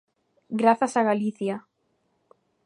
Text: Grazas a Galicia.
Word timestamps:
Grazas 0.61 0.93
a 0.99 1.01
Galicia. 1.09 1.55